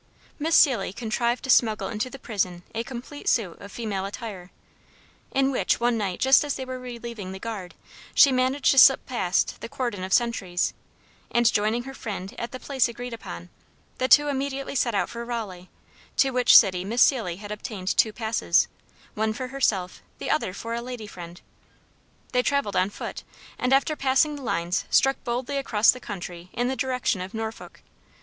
Miss 0.39 0.55
Seelye 0.55 0.93
contrived 0.95 1.43
to 1.43 1.51
smuggle 1.51 1.87
into 1.87 2.09
the 2.09 2.17
prison 2.17 2.63
a 2.73 2.83
complete 2.83 3.27
suit 3.29 3.59
of 3.61 3.71
female 3.71 4.03
attire, 4.03 4.49
in 5.29 5.51
which, 5.51 5.79
one 5.79 5.95
night 5.95 6.19
just 6.19 6.43
as 6.43 6.55
they 6.55 6.65
were 6.65 6.79
relieving 6.79 7.33
the 7.33 7.37
guard, 7.39 7.75
she 8.15 8.31
managed 8.31 8.71
to 8.71 8.79
slip 8.79 9.05
past 9.05 9.61
the 9.61 9.69
cordon 9.69 10.03
of 10.03 10.11
sentries, 10.11 10.73
and 11.29 11.53
joining 11.53 11.83
her 11.83 11.93
friend 11.93 12.33
at 12.39 12.51
the 12.51 12.59
place 12.59 12.87
agreed 12.87 13.13
upon, 13.13 13.49
the 13.99 14.07
two 14.07 14.27
immediately 14.27 14.73
set 14.73 14.95
out 14.95 15.07
for 15.07 15.23
Raleigh, 15.23 15.69
to 16.17 16.31
which 16.31 16.57
city 16.57 16.83
Miss 16.83 17.03
Seelye 17.03 17.37
had 17.37 17.51
obtained 17.51 17.95
two 17.95 18.11
passes, 18.11 18.67
one 19.13 19.33
for 19.33 19.49
herself, 19.49 20.01
the 20.17 20.31
other 20.31 20.51
for 20.51 20.73
a 20.73 20.81
lady 20.81 21.05
friend. 21.05 21.41
They 22.31 22.41
traveled 22.41 22.75
on 22.75 22.89
foot, 22.89 23.21
and 23.59 23.71
after 23.71 23.95
passing 23.95 24.35
the 24.35 24.41
lines 24.41 24.85
struck 24.89 25.23
boldly 25.23 25.57
across 25.57 25.91
the 25.91 25.99
country 25.99 26.49
in 26.53 26.69
the 26.69 26.75
direction 26.75 27.21
of 27.21 27.35
Norfolk. 27.35 27.81